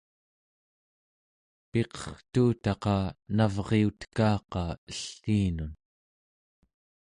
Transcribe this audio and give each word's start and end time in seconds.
piqertuutaqa 1.71 2.97
navriutekaqa 3.35 4.63
elliinun 4.91 5.73